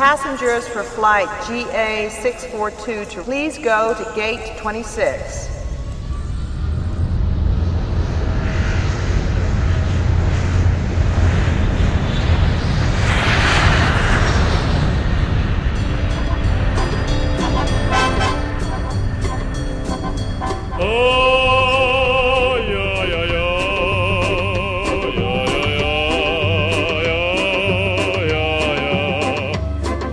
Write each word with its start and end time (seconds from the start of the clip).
Passengers 0.00 0.66
for 0.66 0.82
flight 0.82 1.28
GA642 1.42 3.10
to 3.10 3.22
please 3.22 3.58
go 3.58 3.92
to 3.92 4.12
gate 4.16 4.56
26. 4.56 5.59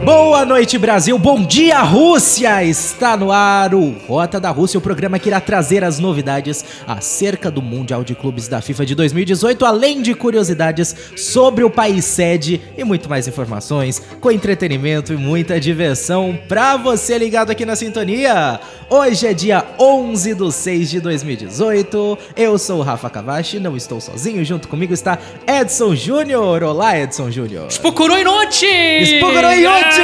Boa 0.08 0.46
noite, 0.46 0.78
Brasil. 0.78 1.20
Bom 1.20 1.44
dia, 1.44 1.82
Rússia. 1.82 2.64
Está 2.64 3.18
no 3.18 3.30
ar 3.30 3.76
o 3.76 3.90
Rota 4.08 4.40
da 4.40 4.50
Rússia, 4.50 4.78
o 4.78 4.82
programa 4.82 5.20
que 5.20 5.28
irá 5.28 5.42
trazer 5.42 5.84
as 5.84 6.00
novidades 6.00 6.64
acerca 6.88 7.52
do 7.52 7.62
Mundial 7.62 8.06
de 8.06 8.16
Clubes 8.16 8.48
da 8.48 8.62
FIFA 8.62 8.86
de 8.86 8.96
2018, 8.96 9.66
além 9.66 10.02
de 10.02 10.14
curiosidades 10.14 10.96
sobre 11.18 11.66
o 11.66 11.70
país 11.70 12.06
sede 12.06 12.62
e 12.78 12.86
muito 12.86 13.10
mais 13.10 13.28
informações, 13.28 14.02
com 14.22 14.32
entretenimento 14.32 15.12
e 15.12 15.18
muita 15.18 15.60
diversão 15.60 16.40
para 16.48 16.78
você 16.78 17.18
ligado 17.18 17.52
aqui 17.52 17.66
na 17.66 17.76
sintonia. 17.76 18.62
Hoje 18.90 19.28
é 19.28 19.34
dia 19.34 19.66
11 19.78 20.36
de 20.36 20.54
6 20.54 20.90
de 20.90 21.02
2018. 21.02 22.18
Eu 22.34 22.58
sou 22.58 22.80
o 22.80 22.82
Rafa 22.82 23.10
Cavachi, 23.10 23.60
não 23.60 23.76
estou 23.76 24.00
sozinho. 24.00 24.46
Junto 24.46 24.70
comigo 24.70 24.94
está 24.94 25.20
Edson 25.46 25.94
Júnior. 25.94 26.64
Olá, 26.64 26.98
Edson 26.98 27.30
Júnior. 27.30 27.68
Spokuroi 27.70 28.24
Noite! 28.24 28.66
Spokuroi 29.04 29.64
Noite! 29.64 29.97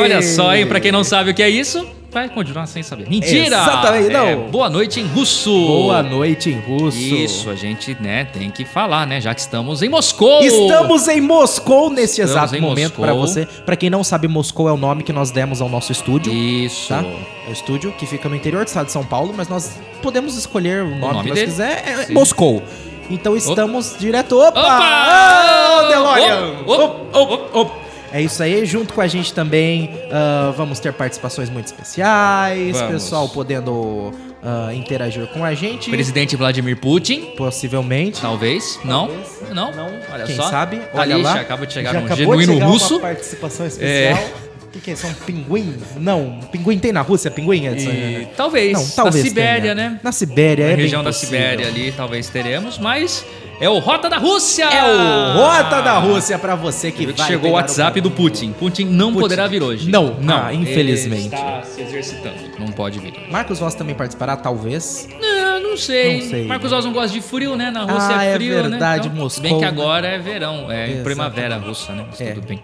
Olha 0.00 0.22
só, 0.22 0.54
hein? 0.54 0.66
Pra 0.66 0.80
quem 0.80 0.92
não 0.92 1.04
sabe 1.04 1.30
o 1.30 1.34
que 1.34 1.42
é 1.42 1.48
isso, 1.48 1.86
vai 2.10 2.28
continuar 2.28 2.66
sem 2.66 2.82
saber. 2.82 3.08
Mentira! 3.08 3.46
Exatamente, 3.56 4.10
não. 4.10 4.26
É, 4.26 4.36
boa 4.36 4.68
noite 4.70 5.00
em 5.00 5.06
russo! 5.06 5.50
Boa 5.50 6.02
noite 6.02 6.50
em 6.50 6.60
russo. 6.60 6.96
Isso, 6.98 7.50
a 7.50 7.54
gente, 7.54 7.96
né, 8.00 8.24
tem 8.26 8.50
que 8.50 8.64
falar, 8.64 9.06
né? 9.06 9.20
Já 9.20 9.34
que 9.34 9.40
estamos 9.40 9.82
em 9.82 9.88
Moscou! 9.88 10.42
Estamos 10.42 11.08
em 11.08 11.20
Moscou 11.20 11.90
neste 11.90 12.20
Estamos 12.20 12.52
exato 12.52 12.62
momento 12.62 13.00
para 13.00 13.14
você. 13.14 13.46
Pra 13.64 13.76
quem 13.76 13.90
não 13.90 14.04
sabe, 14.04 14.28
Moscou 14.28 14.68
é 14.68 14.72
o 14.72 14.76
nome 14.76 15.02
que 15.02 15.12
nós 15.12 15.30
demos 15.30 15.60
ao 15.60 15.68
nosso 15.68 15.90
estúdio. 15.92 16.32
Isso. 16.32 16.88
Tá? 16.88 17.02
É 17.46 17.50
o 17.50 17.52
estúdio 17.52 17.92
que 17.92 18.06
fica 18.06 18.28
no 18.28 18.36
interior 18.36 18.64
do 18.64 18.68
estado 18.68 18.86
de 18.86 18.92
São 18.92 19.04
Paulo, 19.04 19.32
mas 19.36 19.48
nós 19.48 19.72
podemos 20.02 20.36
escolher 20.36 20.82
o 20.82 20.90
nome, 20.90 21.00
nome 21.00 21.22
que 21.22 21.28
nós 21.30 21.38
dele. 21.38 21.50
quiser. 21.50 21.84
É 21.86 21.96
Sim. 22.04 22.12
Moscou. 22.14 22.62
Então 23.10 23.36
estamos 23.36 23.96
direto. 23.98 24.38
Opa! 24.38 24.58
Opa! 24.60 24.78
Ah, 24.80 25.88
DeLorean! 25.90 26.52
Op, 26.66 26.80
op, 26.80 27.16
Op, 27.16 27.32
op, 27.32 27.56
op. 27.56 27.83
É 28.14 28.22
isso 28.22 28.40
aí, 28.44 28.64
junto 28.64 28.94
com 28.94 29.00
a 29.00 29.08
gente 29.08 29.34
também 29.34 29.90
ah, 30.12 30.54
vamos 30.56 30.78
ter 30.78 30.92
participações 30.92 31.50
muito 31.50 31.66
especiais, 31.66 32.76
Vamos. 32.76 32.92
pessoal 32.92 33.28
podendo 33.28 34.12
ah, 34.40 34.72
interagir 34.72 35.26
com 35.32 35.44
a 35.44 35.52
gente, 35.52 35.90
Presidente 35.90 36.36
Vladimir 36.36 36.76
Putin, 36.76 37.32
possivelmente. 37.36 38.20
talvez. 38.20 38.78
Não? 38.84 39.08
Não? 39.52 39.72
Não. 39.72 39.88
Olha 40.12 40.26
Quem 40.26 40.36
só. 40.36 40.48
sabe? 40.48 40.80
Olha 40.94 41.16
Ali, 41.16 41.24
lá. 41.24 41.40
acaba 41.40 41.66
de 41.66 41.72
chegar 41.72 41.92
Já 41.92 41.98
um 41.98 42.04
acabou 42.04 42.18
genuíno 42.24 42.52
de 42.52 42.58
chegar 42.60 42.66
russo. 42.66 42.94
Uma 42.94 43.00
participação 43.00 43.66
especial. 43.66 44.24
O 44.62 44.68
que, 44.68 44.80
que 44.80 44.90
é 44.90 44.94
isso? 44.94 45.06
É 45.06 45.10
um 45.10 45.14
pinguim? 45.14 45.74
Não. 45.96 46.38
Pinguim 46.52 46.78
tem 46.78 46.92
na 46.92 47.00
Rússia, 47.00 47.32
pinguim, 47.32 47.66
Edson? 47.66 47.90
E, 47.90 48.28
talvez. 48.36 48.72
Não, 48.74 48.88
talvez 48.90 49.24
Na 49.24 49.28
Sibéria, 49.28 49.74
tenha. 49.74 49.74
né? 49.74 50.00
Na 50.04 50.12
Sibéria, 50.12 50.66
Na 50.66 50.72
é 50.72 50.74
região 50.76 51.02
da 51.02 51.10
possível. 51.10 51.38
Sibéria 51.40 51.66
ali, 51.66 51.92
talvez 51.92 52.28
teremos, 52.28 52.78
mas 52.78 53.24
é 53.60 53.68
o 53.68 53.78
Rota 53.78 54.08
da 54.08 54.18
Rússia! 54.18 54.64
É 54.64 54.82
o 54.84 55.32
Rota 55.38 55.80
da 55.82 55.98
Rússia 55.98 56.38
pra 56.38 56.54
você 56.54 56.90
que 56.90 57.12
que 57.12 57.22
chegou 57.22 57.50
o 57.50 57.54
WhatsApp 57.54 58.00
do 58.00 58.10
Putin. 58.10 58.52
Putin 58.52 58.84
não 58.86 59.08
Putin. 59.12 59.20
poderá 59.20 59.46
vir 59.46 59.62
hoje. 59.62 59.90
Não, 59.90 60.14
não. 60.20 60.46
ah, 60.46 60.54
infelizmente. 60.54 61.26
Ele 61.26 61.34
está 61.34 61.62
se 61.62 61.80
exercitando. 61.82 62.34
Não 62.58 62.68
pode 62.68 62.98
vir. 62.98 63.14
Marcos 63.30 63.58
Voss 63.58 63.74
também 63.74 63.94
participará, 63.94 64.36
talvez. 64.36 65.08
Não, 65.20 65.60
não 65.70 65.76
sei. 65.76 66.20
Não 66.22 66.30
sei. 66.30 66.46
Marcos 66.46 66.72
Oz 66.72 66.84
não 66.84 66.92
gosta 66.92 67.08
de 67.12 67.20
frio, 67.20 67.56
né? 67.56 67.70
Na 67.70 67.82
Rússia 67.84 68.16
Ah, 68.16 68.24
é 68.24 68.30
é 68.32 68.34
frio, 68.34 68.54
verdade, 68.54 69.08
né? 69.08 69.14
Moscou, 69.14 69.42
Bem 69.42 69.58
que 69.58 69.64
agora 69.64 70.06
é 70.08 70.18
verão, 70.18 70.70
é 70.70 71.02
primavera 71.02 71.56
russa, 71.56 71.92
né? 71.92 72.04
Mas 72.10 72.20
É. 72.20 72.32
tudo 72.32 72.46
bem. 72.46 72.62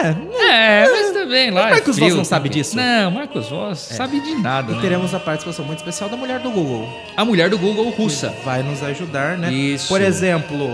É, 0.00 0.84
É, 0.84 0.88
mas 0.90 1.12
também 1.12 1.50
lá. 1.50 1.68
é 1.68 1.70
Marcos 1.72 1.98
Voss 1.98 2.14
não 2.14 2.24
sabe 2.24 2.48
disso? 2.48 2.76
Não, 2.76 3.10
Marcos 3.10 3.48
Voss 3.48 3.78
sabe 3.78 4.20
de 4.20 4.34
nada, 4.36 4.72
e 4.72 4.74
né? 4.76 4.80
teremos 4.80 5.14
a 5.14 5.20
participação 5.20 5.64
muito 5.64 5.78
especial 5.78 6.08
da 6.08 6.16
mulher 6.16 6.40
do 6.40 6.50
Google. 6.50 6.88
A 7.16 7.24
mulher 7.24 7.50
do 7.50 7.58
Google 7.58 7.90
russa. 7.90 8.34
Vai 8.44 8.62
nos 8.62 8.82
ajudar, 8.82 9.36
né? 9.38 9.52
Isso. 9.52 9.88
Por 9.88 10.00
exemplo, 10.00 10.68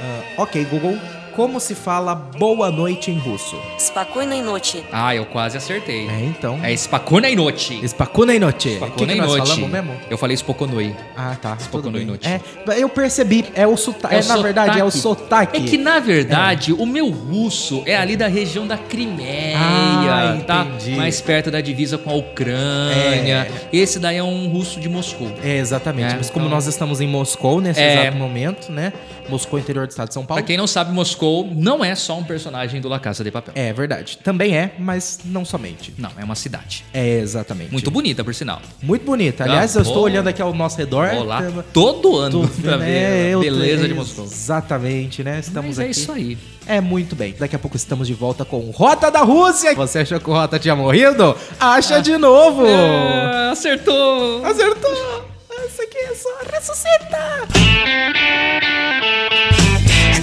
ah, 0.00 0.20
ok, 0.42 0.64
Google, 0.64 0.98
como 1.40 1.58
se 1.58 1.74
fala 1.74 2.14
boa 2.14 2.70
noite 2.70 3.10
em 3.10 3.16
russo? 3.18 3.58
Spakuna 3.78 4.36
noite. 4.42 4.84
Ah, 4.92 5.14
eu 5.14 5.24
quase 5.24 5.56
acertei. 5.56 6.06
É, 6.06 6.22
então. 6.22 6.60
É 6.62 6.76
Spakuna 6.76 7.34
noite. 7.34 7.80
Spakuna 7.88 8.34
noite. 8.34 8.76
Noite. 8.76 9.64
Mesmo? 9.64 9.96
Eu 10.10 10.18
falei 10.18 10.36
Spokonui. 10.36 10.94
Ah, 11.16 11.34
tá. 11.40 11.56
Spokonoi 11.58 12.04
noite. 12.04 12.28
É, 12.28 12.42
eu 12.76 12.90
percebi, 12.90 13.46
é 13.54 13.66
o 13.66 13.74
sotaque. 13.74 14.16
É, 14.16 14.18
é 14.18 14.20
na 14.20 14.22
sotaque. 14.24 14.42
verdade, 14.42 14.80
é 14.80 14.84
o 14.84 14.90
sotaque. 14.90 15.56
É 15.56 15.60
que, 15.62 15.78
na 15.78 15.98
verdade, 15.98 16.72
é. 16.72 16.74
o 16.74 16.84
meu 16.84 17.08
russo 17.08 17.82
é 17.86 17.96
ali 17.96 18.18
da 18.18 18.26
região 18.28 18.66
da 18.66 18.76
Crimeia, 18.76 19.56
ah, 19.56 20.38
tá? 20.46 20.66
Entendi. 20.66 20.94
Mais 20.94 21.22
perto 21.22 21.50
da 21.50 21.62
divisa 21.62 21.96
com 21.96 22.10
a 22.10 22.14
Ucrânia. 22.16 23.50
É. 23.50 23.50
Esse 23.72 23.98
daí 23.98 24.18
é 24.18 24.22
um 24.22 24.46
russo 24.48 24.78
de 24.78 24.90
Moscou. 24.90 25.32
É, 25.42 25.56
exatamente. 25.56 26.12
É, 26.12 26.16
Mas 26.18 26.28
como 26.28 26.44
então 26.44 26.54
nós 26.54 26.66
estamos 26.66 27.00
em 27.00 27.08
Moscou 27.08 27.62
nesse 27.62 27.80
é. 27.80 28.02
exato 28.02 28.18
momento, 28.18 28.70
né? 28.70 28.92
Moscou, 29.30 29.58
interior 29.58 29.86
do 29.86 29.90
estado 29.90 30.08
de 30.08 30.14
São 30.14 30.26
Paulo. 30.26 30.42
Pra 30.42 30.46
quem 30.46 30.56
não 30.56 30.66
sabe, 30.66 30.92
Moscou 30.92 31.29
não 31.54 31.84
é 31.84 31.94
só 31.94 32.18
um 32.18 32.24
personagem 32.24 32.80
do 32.80 32.88
La 32.88 32.98
Casa 33.00 33.22
de 33.24 33.30
Papel. 33.30 33.54
É 33.56 33.72
verdade. 33.72 34.18
Também 34.18 34.56
é, 34.56 34.72
mas 34.78 35.20
não 35.24 35.44
somente. 35.44 35.92
Não, 35.98 36.10
é 36.18 36.24
uma 36.24 36.34
cidade. 36.34 36.84
É, 36.92 37.18
exatamente. 37.18 37.72
Muito 37.72 37.90
bonita, 37.90 38.22
por 38.24 38.34
sinal. 38.34 38.60
Muito 38.82 39.04
bonita. 39.04 39.44
Aliás, 39.44 39.76
Ah, 39.76 39.80
eu 39.80 39.82
estou 39.82 40.02
olhando 40.02 40.28
aqui 40.28 40.42
ao 40.42 40.52
nosso 40.54 40.76
redor. 40.78 41.08
Vou 41.14 41.24
lá 41.24 41.42
Tava- 41.42 41.62
todo 41.72 42.16
ano 42.16 42.42
Tô 42.42 42.62
pra 42.62 42.76
vendo, 42.76 42.80
ver 42.84 42.90
é, 42.90 43.26
a 43.26 43.28
eu- 43.30 43.40
beleza 43.40 43.84
é, 43.84 43.88
de 43.88 43.94
Moscou. 43.94 44.24
Exatamente, 44.24 45.22
né? 45.24 45.38
Estamos 45.40 45.76
Mas 45.76 45.78
é 45.78 45.82
aqui. 45.82 45.90
isso 45.92 46.12
aí. 46.12 46.38
É 46.66 46.80
muito 46.80 47.16
bem. 47.16 47.34
Daqui 47.38 47.56
a 47.56 47.58
pouco 47.58 47.76
estamos 47.76 48.06
de 48.06 48.14
volta 48.14 48.44
com 48.44 48.58
Rota 48.70 49.10
da 49.10 49.20
Rússia. 49.20 49.74
Você 49.74 50.00
achou 50.00 50.20
que 50.20 50.30
o 50.30 50.32
Rota 50.32 50.58
tinha 50.58 50.76
morrido? 50.76 51.36
Acha 51.58 52.00
de 52.00 52.16
novo. 52.16 52.64
É, 52.66 53.50
acertou! 53.50 54.44
Acertou! 54.44 55.30
Isso 55.66 55.82
aqui 55.82 55.98
é 55.98 56.14
só 56.14 56.28
ressuscitar! 56.52 57.48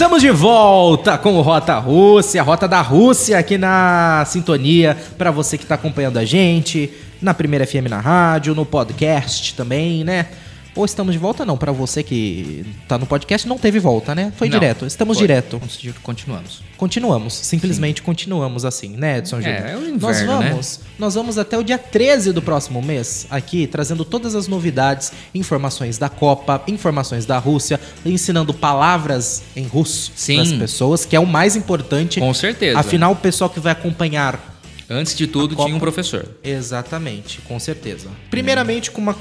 Estamos 0.07 0.21
de 0.21 0.31
volta 0.31 1.17
com 1.17 1.33
o 1.33 1.41
Rota 1.41 1.77
Rússia, 1.79 2.41
Rota 2.41 2.65
da 2.65 2.79
Rússia 2.79 3.37
aqui 3.37 3.57
na 3.57 4.23
sintonia 4.25 4.95
para 5.17 5.31
você 5.31 5.57
que 5.57 5.65
está 5.65 5.75
acompanhando 5.75 6.17
a 6.17 6.23
gente 6.23 6.89
na 7.21 7.33
Primeira 7.33 7.67
FM 7.67 7.89
na 7.89 7.99
rádio, 7.99 8.55
no 8.55 8.65
podcast 8.65 9.53
também, 9.53 10.05
né? 10.05 10.27
Ou 10.77 10.85
estamos 10.85 11.11
de 11.11 11.17
volta 11.17 11.43
não, 11.43 11.57
para 11.57 11.71
você 11.71 12.03
que 12.03 12.63
tá 12.87 12.99
no 12.99 13.07
podcast 13.07 13.47
não 13.47 13.57
teve 13.57 13.79
volta, 13.79 14.13
né? 14.13 14.31
Foi 14.37 14.47
Não, 14.47 14.59
direto. 14.59 14.85
Estamos 14.85 15.17
foi. 15.17 15.25
direto. 15.25 15.59
Continuamos. 16.03 16.61
Continuamos, 16.77 17.33
simplesmente 17.33 18.03
continuamos 18.03 18.63
assim, 18.63 18.89
né, 18.89 19.17
Edson 19.17 19.41
Júnior? 19.41 19.65
É, 19.65 19.71
é 19.71 19.75
o 19.75 19.79
inverno, 19.79 19.99
nós 19.99 20.21
né? 20.21 20.25
vamos, 20.27 20.79
nós 20.99 21.15
vamos 21.15 21.37
até 21.39 21.57
o 21.57 21.63
dia 21.63 21.79
13 21.79 22.31
do 22.31 22.41
próximo 22.43 22.79
mês 22.79 23.25
aqui 23.31 23.65
trazendo 23.65 24.05
todas 24.05 24.35
as 24.35 24.47
novidades, 24.47 25.11
informações 25.33 25.97
da 25.97 26.09
Copa, 26.09 26.61
informações 26.67 27.25
da 27.25 27.39
Rússia, 27.39 27.79
ensinando 28.05 28.53
palavras 28.53 29.41
em 29.55 29.65
russo 29.65 30.11
Sim. 30.15 30.35
para 30.35 30.43
as 30.43 30.51
pessoas, 30.53 31.05
que 31.05 31.15
é 31.15 31.19
o 31.19 31.25
mais 31.25 31.55
importante. 31.55 32.19
Com 32.19 32.33
certeza. 32.35 32.77
Afinal, 32.77 33.13
o 33.13 33.15
pessoal 33.15 33.49
que 33.49 33.59
vai 33.59 33.71
acompanhar 33.71 34.56
Antes 34.89 35.15
de 35.15 35.27
tudo, 35.27 35.55
tinha 35.55 35.75
um 35.75 35.79
professor. 35.79 36.25
Exatamente, 36.43 37.41
com 37.41 37.59
certeza. 37.59 38.07
Primeiramente 38.29 38.89
com 38.89 39.01
uma, 39.01 39.15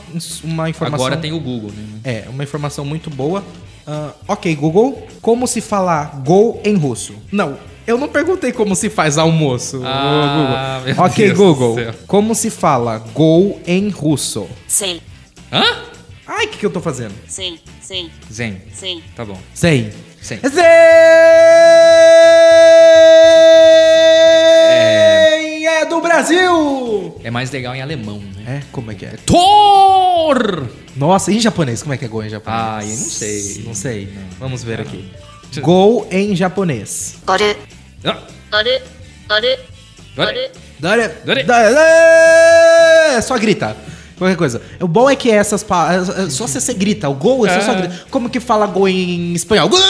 uma 0.44 0.70
informação 0.70 1.06
Agora 1.06 1.20
tem 1.20 1.32
o 1.32 1.40
Google, 1.40 1.70
né? 1.72 2.00
É, 2.04 2.24
uma 2.28 2.44
informação 2.44 2.84
muito 2.84 3.10
boa. 3.10 3.42
Ah, 3.86 4.12
ok, 4.28 4.54
Google, 4.54 5.06
como 5.20 5.46
se 5.46 5.60
falar 5.60 6.20
gol 6.24 6.60
em 6.64 6.74
russo? 6.76 7.14
Não, 7.32 7.58
eu 7.86 7.98
não 7.98 8.08
perguntei 8.08 8.52
como 8.52 8.74
se 8.76 8.88
faz 8.88 9.18
almoço. 9.18 9.80
Ah, 9.84 10.80
Google. 10.82 10.94
meu 10.94 11.04
Ok, 11.04 11.24
Deus 11.26 11.38
do 11.38 11.44
Google, 11.44 11.74
céu. 11.74 11.94
como 12.06 12.34
se 12.34 12.50
fala 12.50 12.98
gol 13.14 13.60
em 13.66 13.88
russo? 13.88 14.46
Sei, 14.68 15.00
Hã? 15.52 15.62
Ai, 16.26 16.46
o 16.46 16.48
que, 16.48 16.58
que 16.58 16.66
eu 16.66 16.70
tô 16.70 16.80
fazendo? 16.80 17.14
sei, 17.28 17.60
sei, 17.80 18.10
Zen. 18.32 18.60
sei. 18.74 19.02
Tá 19.14 19.24
bom. 19.24 19.38
Sei. 19.54 19.92
Zen. 20.22 20.40
Zen! 20.40 21.65
Brasil! 26.16 27.20
É 27.22 27.30
mais 27.30 27.50
legal 27.50 27.74
em 27.74 27.82
alemão, 27.82 28.18
né? 28.18 28.60
É? 28.60 28.62
Como 28.72 28.90
é 28.90 28.94
que 28.94 29.04
é? 29.04 29.18
Tor! 29.26 30.66
Nossa, 30.96 31.30
e 31.30 31.36
em 31.36 31.40
japonês? 31.40 31.82
Como 31.82 31.92
é 31.92 31.98
que 31.98 32.06
é 32.06 32.08
gol 32.08 32.24
em 32.24 32.30
japonês? 32.30 32.58
Ah, 32.58 32.78
eu 32.82 32.88
não 32.88 32.96
sei. 32.96 33.62
Não 33.66 33.74
sei. 33.74 34.06
Não. 34.06 34.22
Vamos 34.38 34.64
ver 34.64 34.80
aqui. 34.80 35.12
Gol 35.60 36.08
em 36.10 36.34
japonês. 36.34 37.16
Ah. 37.26 37.36
Dore. 37.36 37.56
Dore. 38.00 38.82
Dore. 39.28 39.58
Dore. 40.16 40.50
Dore. 40.78 41.08
Dore. 41.26 41.44
Dore. 41.44 43.22
Só 43.22 43.36
gritar. 43.36 43.76
Qualquer 44.16 44.36
coisa. 44.38 44.62
O 44.80 44.88
bom 44.88 45.10
é 45.10 45.16
que 45.16 45.30
essas 45.30 45.62
palavras. 45.62 46.08
É 46.08 46.30
só 46.30 46.46
se 46.46 46.58
você 46.58 46.72
grita. 46.72 47.10
O 47.10 47.14
gol 47.14 47.46
é 47.46 47.50
só, 47.50 47.58
é. 47.58 47.60
só 47.60 47.74
grita. 47.74 48.06
Como 48.10 48.30
que 48.30 48.40
fala 48.40 48.66
gol 48.66 48.88
em 48.88 49.34
espanhol? 49.34 49.68
Gol! 49.68 49.80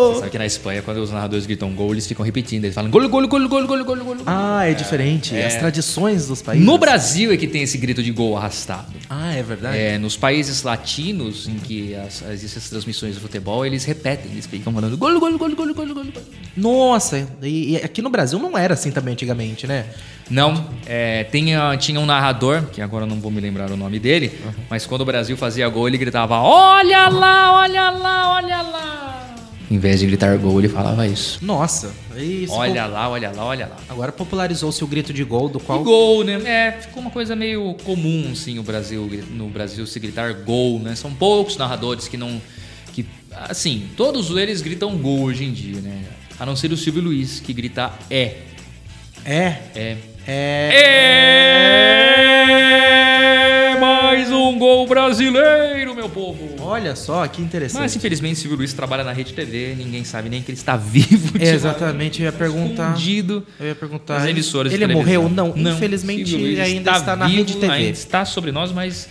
Chuveiro! 0.00 0.18
Sabe 0.18 0.30
que 0.30 0.38
na 0.38 0.46
Espanha, 0.46 0.82
quando 0.82 0.98
os 0.98 1.10
narradores 1.10 1.46
gritam 1.46 1.72
gol, 1.72 1.92
eles 1.92 2.06
ficam 2.06 2.24
repetindo. 2.24 2.64
Eles 2.64 2.74
falam 2.74 2.90
gol, 2.90 3.08
gol, 3.08 3.28
gol, 3.28 3.48
gol, 3.48 3.66
gol, 3.66 3.84
gol, 3.84 3.96
gol. 3.96 4.16
Ah, 4.26 4.66
é 4.66 4.74
diferente. 4.74 5.36
As 5.36 5.56
tradições 5.56 6.26
dos 6.26 6.42
países. 6.42 6.64
No 6.66 6.78
Brasil 6.78 7.32
é 7.32 7.36
que 7.36 7.46
tem 7.46 7.62
esse 7.62 7.78
grito 7.78 8.02
de 8.02 8.10
gol 8.10 8.36
arrastado. 8.36 8.86
Ah, 9.08 9.32
é 9.34 9.42
verdade. 9.42 9.76
É, 9.76 9.98
nos 9.98 10.16
países 10.16 10.62
latinos, 10.62 11.48
em 11.48 11.56
que 11.58 11.94
as, 11.94 12.22
existem 12.22 12.58
essas 12.58 12.70
transmissões 12.70 13.14
de 13.14 13.20
futebol, 13.20 13.64
eles 13.64 13.84
repetem, 13.84 14.30
eles 14.32 14.46
ficam 14.46 14.72
falando 14.72 14.96
gol, 14.96 15.18
gol, 15.18 15.38
gol, 15.38 15.54
gol, 15.54 15.74
gol, 15.74 15.94
gol. 15.94 16.06
Nossa, 16.56 17.26
e, 17.42 17.72
e 17.72 17.76
aqui 17.76 18.02
no 18.02 18.10
Brasil 18.10 18.38
não 18.38 18.56
era 18.56 18.74
assim 18.74 18.90
também 18.90 19.12
antigamente, 19.12 19.66
né? 19.66 19.86
Não, 20.30 20.64
é, 20.86 21.24
tinha, 21.24 21.76
tinha 21.76 21.98
um 21.98 22.06
narrador, 22.06 22.62
que 22.66 22.80
agora 22.80 23.04
eu 23.04 23.08
não 23.08 23.20
vou 23.20 23.32
me 23.32 23.40
lembrar 23.40 23.70
o 23.70 23.76
nome 23.76 23.98
dele, 23.98 24.32
mas 24.68 24.86
quando 24.86 25.00
o 25.00 25.04
Brasil 25.04 25.36
fazia 25.36 25.68
gol, 25.68 25.88
ele 25.88 25.98
gritava: 25.98 26.36
Olha 26.36 27.08
lá, 27.08 27.52
olha 27.52 27.90
lá, 27.90 28.34
olha 28.36 28.62
lá. 28.62 29.09
Em 29.70 29.78
vez 29.78 30.00
de 30.00 30.06
gritar 30.06 30.36
gol, 30.36 30.58
ele 30.58 30.68
falava 30.68 31.06
isso. 31.06 31.38
Nossa, 31.42 31.92
isso. 32.16 32.52
Olha 32.52 32.86
lá, 32.86 33.08
olha 33.08 33.30
lá, 33.30 33.44
olha 33.44 33.66
lá. 33.66 33.76
Agora 33.88 34.10
popularizou-se 34.10 34.82
o 34.82 34.86
grito 34.86 35.12
de 35.12 35.22
gol, 35.22 35.48
do 35.48 35.60
qual. 35.60 35.80
E 35.80 35.84
gol, 35.84 36.24
né? 36.24 36.40
É, 36.44 36.72
ficou 36.72 37.00
uma 37.00 37.10
coisa 37.12 37.36
meio 37.36 37.74
comum, 37.84 38.30
assim, 38.32 38.58
o 38.58 38.64
Brasil, 38.64 39.08
no 39.30 39.48
Brasil 39.48 39.86
se 39.86 40.00
gritar 40.00 40.32
gol, 40.34 40.80
né? 40.80 40.96
São 40.96 41.14
poucos 41.14 41.56
narradores 41.56 42.08
que 42.08 42.16
não. 42.16 42.42
que 42.92 43.06
Assim, 43.48 43.88
todos 43.96 44.36
eles 44.36 44.60
gritam 44.60 44.98
gol 44.98 45.20
hoje 45.22 45.44
em 45.44 45.52
dia, 45.52 45.80
né? 45.80 46.02
A 46.38 46.44
não 46.44 46.56
ser 46.56 46.72
o 46.72 46.76
Silvio 46.76 47.02
Luiz, 47.02 47.38
que 47.38 47.52
grita 47.52 47.92
é. 48.10 48.38
É. 49.24 49.56
É. 49.76 49.96
É. 50.26 50.70
É 50.72 51.70
mais 51.70 51.79
um 54.48 54.58
gol 54.58 54.86
brasileiro, 54.86 55.94
meu 55.94 56.08
povo. 56.08 56.56
Olha 56.60 56.96
só, 56.96 57.26
que 57.26 57.42
interessante. 57.42 57.80
Mas 57.82 57.94
infelizmente 57.96 58.38
Silvio 58.38 58.56
Luiz 58.58 58.72
trabalha 58.72 59.04
na 59.04 59.12
Rede 59.12 59.32
TV, 59.32 59.74
ninguém 59.76 60.04
sabe 60.04 60.28
nem 60.28 60.42
que 60.42 60.50
ele 60.50 60.58
está 60.58 60.76
vivo. 60.78 61.36
É, 61.38 61.50
exatamente, 61.50 62.20
eu 62.20 62.26
ia 62.26 62.32
perguntar. 62.32 62.88
Escondido. 62.90 63.46
Eu 63.58 63.66
ia 63.68 63.74
perguntar. 63.74 64.20
Nas 64.20 64.28
emissoras 64.28 64.72
Ele 64.72 64.86
morreu? 64.86 65.28
Não, 65.28 65.54
Luiz 66.36 66.52
ele 66.58 66.60
ainda 66.60 66.92
está 66.92 67.16
na 67.16 67.26
Rede 67.26 67.54
TV. 67.56 67.72
Ainda 67.72 67.90
está 67.90 68.24
sobre 68.24 68.50
nós, 68.52 68.72
mas 68.72 69.08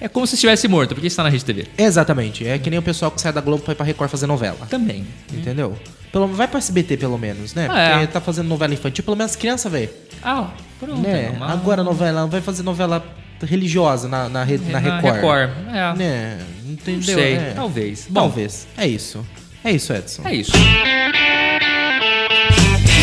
é 0.00 0.08
como 0.08 0.26
se 0.26 0.34
estivesse 0.34 0.68
morto, 0.68 0.94
porque 0.94 1.06
está 1.06 1.22
na 1.22 1.28
Rede 1.28 1.44
TV. 1.44 1.66
Exatamente. 1.78 2.46
É 2.46 2.58
que 2.58 2.68
nem 2.70 2.78
o 2.78 2.82
pessoal 2.82 3.10
que 3.10 3.20
sai 3.20 3.32
da 3.32 3.40
Globo 3.40 3.62
pra 3.62 3.72
ir 3.72 3.76
pra 3.76 3.86
Record 3.86 4.10
fazer 4.10 4.26
novela. 4.26 4.66
Também. 4.68 5.06
Entendeu? 5.32 5.76
Pelo, 6.12 6.28
vai 6.28 6.46
pra 6.48 6.58
SBT 6.58 6.96
pelo 6.96 7.18
menos, 7.18 7.54
né? 7.54 7.68
Ah, 7.70 7.78
é. 7.80 7.90
Porque 7.92 8.06
tá 8.08 8.20
fazendo 8.20 8.46
novela 8.48 8.72
infantil, 8.72 9.04
pelo 9.04 9.16
menos 9.16 9.36
criança, 9.36 9.68
velho. 9.68 9.90
Ah, 10.22 10.50
pronto. 10.78 11.00
Né? 11.00 11.26
é 11.26 11.36
uma- 11.36 11.52
Agora 11.52 11.82
novela, 11.82 12.26
vai 12.26 12.40
fazer 12.40 12.62
novela 12.62 13.04
religiosa 13.44 14.08
na, 14.08 14.28
na, 14.28 14.44
rede, 14.44 14.64
na, 14.70 14.80
na 14.80 14.96
Record. 15.00 15.14
Record. 15.16 15.50
É. 15.74 15.94
Né? 15.96 16.38
Não 16.64 16.72
Entendeu? 16.72 17.14
sei, 17.14 17.34
É. 17.34 17.52
talvez. 17.54 18.06
Bom, 18.08 18.20
Talvez. 18.20 18.66
É 18.76 18.86
isso. 18.86 19.24
É 19.64 19.72
isso, 19.72 19.92
Edson. 19.92 20.22
É 20.24 20.34
isso. 20.34 20.52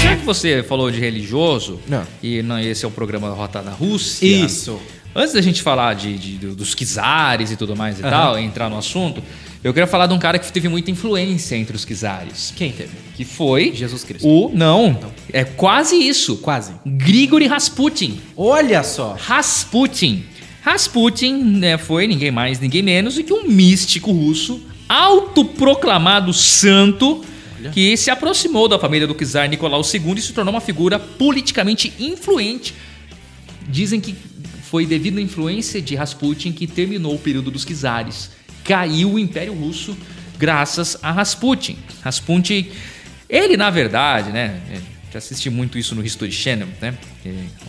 Já 0.04 0.16
que 0.18 0.26
você 0.26 0.64
falou 0.64 0.92
de 0.92 1.00
religioso, 1.00 1.80
Não. 1.88 2.04
e 2.22 2.42
não, 2.42 2.60
esse 2.60 2.84
é 2.86 2.88
o 2.88 2.92
programa 2.92 3.30
Rota 3.30 3.62
da 3.62 3.72
Rússia. 3.72 4.26
Isso. 4.26 4.80
Antes 5.16 5.34
da 5.34 5.42
gente 5.42 5.62
falar 5.62 5.94
de, 5.94 6.18
de- 6.18 6.38
do- 6.38 6.56
dos 6.56 6.74
czares 6.74 7.52
e 7.52 7.56
tudo 7.56 7.76
mais 7.76 8.00
e 8.00 8.02
Aham. 8.02 8.10
tal, 8.10 8.40
entrar 8.40 8.70
no 8.70 8.78
assunto, 8.78 9.22
eu 9.64 9.74
queria 9.74 9.88
falar 9.88 10.08
de 10.08 10.14
um 10.14 10.20
cara 10.20 10.38
que 10.38 10.52
teve 10.52 10.68
muita 10.68 10.92
influência 10.92 11.56
entre 11.56 11.76
os 11.76 11.86
czares. 11.86 12.54
Quem 12.56 12.72
teve? 12.72 12.92
Que 13.16 13.24
foi. 13.24 13.72
Jesus 13.74 14.04
Cristo. 14.04 14.28
O. 14.28 14.52
Não. 14.54 15.00
É 15.32 15.46
quase 15.46 15.96
isso. 15.96 16.38
Quase. 16.38 16.74
Grigori 16.86 17.48
Rasputin. 17.48 18.20
Olha 18.36 18.84
só. 18.84 19.16
Rasputin. 19.18 20.26
Rasputin 20.62 21.34
né, 21.34 21.78
foi 21.78 22.08
ninguém 22.08 22.32
mais, 22.32 22.60
ninguém 22.60 22.82
menos 22.82 23.16
do 23.16 23.24
que 23.24 23.34
um 23.34 23.44
místico 23.44 24.12
russo, 24.12 24.62
autoproclamado 24.88 26.32
santo, 26.34 27.24
que 27.74 27.98
se 27.98 28.10
aproximou 28.10 28.68
da 28.68 28.80
família 28.80 29.06
do 29.06 29.14
czar 29.14 29.50
Nicolau 29.50 29.82
II 29.82 30.14
e 30.18 30.22
se 30.22 30.34
tornou 30.34 30.54
uma 30.54 30.62
figura 30.62 30.98
politicamente 30.98 31.94
influente. 32.00 32.74
Dizem 33.68 34.00
que 34.00 34.16
foi 34.64 34.86
devido 34.86 35.18
à 35.18 35.22
influência 35.22 35.82
de 35.82 35.96
Rasputin 35.96 36.52
que 36.52 36.66
terminou 36.66 37.16
o 37.16 37.20
período 37.20 37.52
dos 37.52 37.66
czares. 37.66 38.32
Caiu 38.64 39.14
o 39.14 39.20
Império 39.20 39.54
Russo 39.54 39.98
graças 40.38 40.98
a 41.02 41.12
Rasputin. 41.12 41.78
Rasputin, 42.02 42.70
ele 43.30 43.58
na 43.58 43.70
verdade, 43.70 44.32
né? 44.32 44.60
Já 45.12 45.20
assisti 45.20 45.50
muito 45.50 45.78
isso 45.78 45.94
no 45.94 46.04
History 46.04 46.32
Channel, 46.32 46.68
né? 46.82 46.96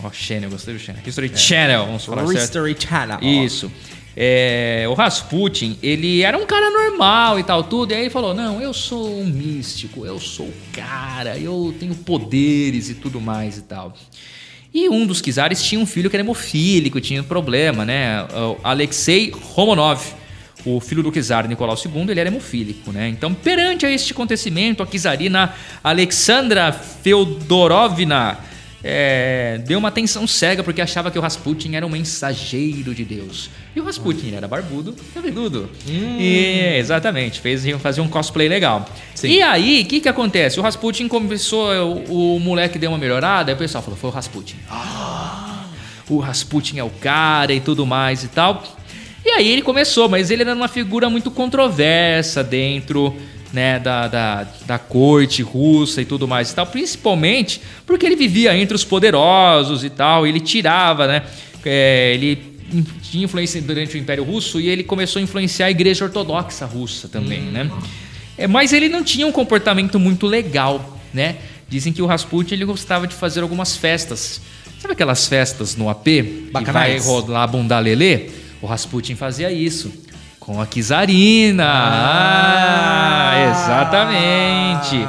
Ó, 0.03 0.11
Channel, 0.11 0.49
gostei 0.49 0.73
do 0.73 0.79
Channel. 0.79 1.01
History 1.05 1.31
Channel, 1.37 1.85
vamos 1.85 2.03
falar 2.03 2.25
certo. 2.25 2.43
History 2.43 2.75
Channel. 2.79 3.19
Isso. 3.21 3.71
É, 4.17 4.85
o 4.87 4.93
Rasputin, 4.93 5.77
ele 5.83 6.21
era 6.21 6.37
um 6.37 6.45
cara 6.45 6.71
normal 6.71 7.37
e 7.37 7.43
tal, 7.43 7.63
tudo. 7.63 7.91
E 7.91 7.95
aí 7.95 8.01
ele 8.01 8.09
falou: 8.09 8.33
Não, 8.33 8.61
eu 8.61 8.73
sou 8.73 9.19
um 9.19 9.25
místico, 9.25 10.05
eu 10.05 10.19
sou 10.19 10.47
o 10.47 10.53
cara, 10.71 11.37
eu 11.37 11.75
tenho 11.79 11.93
poderes 11.93 12.89
e 12.89 12.95
tudo 12.95 13.19
mais 13.19 13.57
e 13.57 13.63
tal. 13.63 13.93
E 14.73 14.89
um 14.89 15.05
dos 15.05 15.21
czares 15.21 15.61
tinha 15.61 15.79
um 15.79 15.85
filho 15.85 16.09
que 16.09 16.15
era 16.15 16.23
hemofílico, 16.23 16.99
tinha 16.99 17.21
um 17.21 17.25
problema, 17.25 17.85
né? 17.85 18.23
O 18.23 18.57
Alexei 18.63 19.31
Romanov, 19.31 20.01
o 20.65 20.79
filho 20.79 21.03
do 21.03 21.11
czar 21.11 21.47
Nicolau 21.47 21.75
II, 21.75 22.09
ele 22.09 22.19
era 22.19 22.29
hemofílico, 22.29 22.91
né? 22.91 23.07
Então, 23.07 23.33
perante 23.33 23.85
a 23.85 23.91
este 23.91 24.13
acontecimento, 24.13 24.81
a 24.81 24.87
czarina 24.87 25.53
Alexandra 25.83 26.73
Feodorovna 26.73 28.39
é, 28.87 29.59
deu 29.65 29.79
uma 29.79 29.87
atenção 29.87 30.27
cega 30.27 30.63
porque 30.63 30.79
achava 30.79 31.09
que 31.09 31.17
o 31.17 31.21
Rasputin 31.21 31.73
era 31.73 31.85
um 31.87 31.89
mensageiro 31.89 32.93
de 32.93 33.03
Deus. 33.03 33.49
E 33.75 33.79
o 33.79 33.83
Rasputin 33.83 34.35
era 34.35 34.47
barbudo, 34.47 34.95
cabeludo. 35.11 35.71
E, 35.87 36.77
exatamente, 36.77 37.41
fez 37.41 37.65
fazer 37.79 38.01
um 38.01 38.07
cosplay 38.07 38.47
legal. 38.47 38.87
Sim. 39.15 39.29
E 39.29 39.41
aí, 39.41 39.81
o 39.81 39.85
que 39.87 40.01
que 40.01 40.07
acontece? 40.07 40.59
O 40.59 40.63
Rasputin 40.63 41.07
começou, 41.07 41.71
o, 42.07 42.35
o 42.35 42.39
moleque 42.39 42.77
deu 42.77 42.91
uma 42.91 42.99
melhorada, 42.99 43.51
aí 43.51 43.55
o 43.55 43.57
pessoal 43.57 43.83
falou, 43.83 43.97
foi 43.97 44.11
o 44.11 44.13
Rasputin. 44.13 44.57
Ah, 44.69 45.65
o 46.07 46.19
Rasputin 46.19 46.77
é 46.77 46.83
o 46.83 46.91
cara 46.91 47.53
e 47.53 47.59
tudo 47.59 47.87
mais 47.87 48.23
e 48.23 48.27
tal. 48.27 48.63
E 49.25 49.31
aí 49.31 49.51
ele 49.51 49.63
começou, 49.63 50.07
mas 50.07 50.29
ele 50.29 50.43
era 50.43 50.53
uma 50.53 50.67
figura 50.67 51.09
muito 51.09 51.31
controversa 51.31 52.43
dentro 52.43 53.11
né, 53.51 53.79
da, 53.79 54.07
da, 54.07 54.47
da 54.67 54.77
corte 54.77 55.41
russa 55.41 56.01
e 56.01 56.05
tudo 56.05 56.27
mais 56.27 56.51
e 56.51 56.55
tal, 56.55 56.67
principalmente 56.67 57.59
porque 57.87 58.05
ele 58.05 58.15
vivia 58.15 58.55
entre 58.55 58.75
os 58.75 58.83
poderosos 58.83 59.83
e 59.83 59.89
tal, 59.89 60.27
ele 60.27 60.39
tirava, 60.39 61.07
né, 61.07 61.23
é, 61.65 62.13
ele 62.13 62.37
tinha 63.01 63.23
influência 63.23 63.61
durante 63.61 63.95
o 63.95 63.97
Império 63.97 64.23
Russo 64.23 64.59
e 64.59 64.67
ele 64.67 64.83
começou 64.83 65.19
a 65.19 65.23
influenciar 65.23 65.67
a 65.67 65.71
Igreja 65.71 66.05
Ortodoxa 66.05 66.65
Russa 66.65 67.07
também, 67.07 67.41
né, 67.41 67.71
é, 68.37 68.45
mas 68.45 68.73
ele 68.73 68.89
não 68.89 69.03
tinha 69.03 69.25
um 69.25 69.31
comportamento 69.31 69.97
muito 69.97 70.27
legal, 70.27 70.99
né, 71.13 71.37
dizem 71.67 71.93
que 71.93 72.01
o 72.01 72.05
Rasputin 72.05 72.55
ele 72.55 72.65
gostava 72.65 73.07
de 73.07 73.15
fazer 73.15 73.41
algumas 73.41 73.77
festas, 73.77 74.41
sabe 74.79 74.93
aquelas 74.93 75.27
festas 75.27 75.75
no 75.75 75.89
AP, 75.89 76.03
que 76.03 76.49
vai 76.51 76.51
Bacanais. 76.51 77.07
a 77.33 77.47
bunda 77.47 77.79
lelê? 77.79 78.44
O 78.61 78.65
Rasputin 78.67 79.15
fazia 79.15 79.51
isso. 79.51 79.91
Com 80.39 80.61
a 80.61 80.65
Kizarina. 80.67 81.63
Ah, 81.65 83.33
exatamente. 83.49 85.07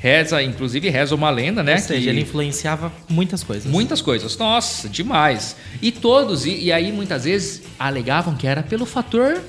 Reza, 0.00 0.40
inclusive 0.42 0.88
reza 0.88 1.14
uma 1.14 1.28
lenda, 1.30 1.62
né? 1.62 1.74
Ou 1.74 1.78
seja, 1.80 2.00
que- 2.02 2.08
ele 2.08 2.20
influenciava 2.20 2.92
muitas 3.08 3.42
coisas. 3.42 3.70
Muitas 3.70 4.00
coisas. 4.00 4.36
Nossa, 4.38 4.88
demais. 4.88 5.56
E 5.82 5.90
todos, 5.90 6.46
e, 6.46 6.56
e 6.66 6.72
aí 6.72 6.92
muitas 6.92 7.24
vezes 7.24 7.62
alegavam 7.78 8.36
que 8.36 8.46
era 8.46 8.62
pelo 8.62 8.86
fator 8.86 9.42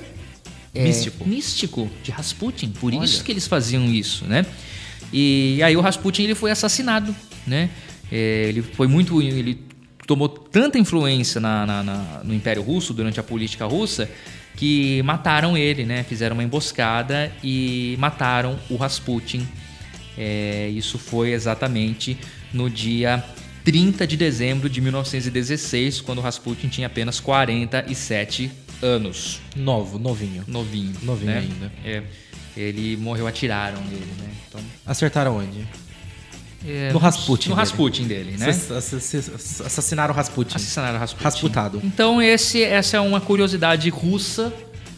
é, 0.74 0.82
Místico. 0.84 1.24
místico 1.28 1.90
de 2.02 2.10
Rasputin. 2.10 2.70
Por 2.80 2.92
Olha. 2.92 3.04
isso 3.04 3.22
que 3.22 3.30
eles 3.30 3.46
faziam 3.46 3.84
isso, 3.86 4.24
né? 4.24 4.44
E 5.12 5.60
aí 5.62 5.76
o 5.76 5.80
Rasputin 5.80 6.24
ele 6.24 6.34
foi 6.34 6.50
assassinado, 6.50 7.14
né? 7.46 7.70
É, 8.10 8.46
ele 8.48 8.62
foi 8.62 8.88
muito, 8.88 9.22
ele 9.22 9.60
tomou 10.10 10.28
tanta 10.28 10.76
influência 10.76 11.40
na- 11.40 11.64
na- 11.64 11.84
na- 11.84 12.20
no 12.24 12.34
Império 12.34 12.64
Russo 12.64 12.92
durante 12.92 13.20
a 13.20 13.22
política 13.22 13.64
russa 13.64 14.10
que 14.56 15.00
mataram 15.04 15.56
ele, 15.56 15.84
né? 15.84 16.02
Fizeram 16.02 16.34
uma 16.34 16.42
emboscada 16.42 17.30
e 17.44 17.94
mataram 17.96 18.58
o 18.68 18.74
Rasputin. 18.74 19.46
É, 20.18 20.68
isso 20.74 20.98
foi 20.98 21.30
exatamente 21.30 22.18
no 22.52 22.68
dia 22.68 23.22
30 23.64 24.04
de 24.04 24.16
dezembro 24.16 24.68
de 24.68 24.80
1916, 24.80 26.00
quando 26.00 26.18
o 26.18 26.22
Rasputin 26.22 26.66
tinha 26.66 26.88
apenas 26.88 27.20
47 27.20 28.50
anos. 28.82 29.40
Novo, 29.54 29.96
novinho. 29.96 30.42
Novinho. 30.48 30.92
Novinho 31.02 31.30
né? 31.30 31.38
ainda. 31.38 31.72
É, 31.84 32.02
ele 32.56 32.96
morreu, 32.96 33.28
atiraram 33.28 33.80
nele, 33.84 34.12
né? 34.18 34.28
Então, 34.48 34.60
Acertaram 34.84 35.36
onde? 35.36 35.64
É, 36.66 36.92
No 36.92 36.98
Rasputin 36.98 37.48
No 37.50 37.54
dele. 37.56 37.66
Rasputin 37.68 38.04
dele, 38.06 38.36
né? 38.38 38.48
Ass- 38.50 38.70
ass- 38.70 38.94
ass- 38.94 39.60
Assassinaram 39.66 40.12
o 40.12 40.16
Rasputin. 40.16 40.56
Assassinaram 40.56 40.96
o 40.96 41.00
Rasputin. 41.00 41.24
Rasputado. 41.24 41.80
Então 41.84 42.20
esse, 42.20 42.62
essa 42.62 42.96
é 42.96 43.00
uma 43.00 43.20
curiosidade 43.20 43.88
russa, 43.90 44.52